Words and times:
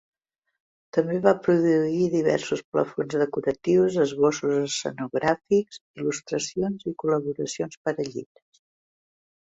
També 0.95 1.17
va 1.25 1.33
produir 1.47 2.07
diversos 2.13 2.63
plafons 2.75 3.17
decoratius, 3.23 3.97
esbossos 4.05 4.55
escenogràfics, 4.63 5.83
il·lustracions 6.01 6.91
i 6.93 6.97
col·laboracions 7.05 7.81
per 7.85 7.97
a 7.99 7.99
llibres. 8.11 8.65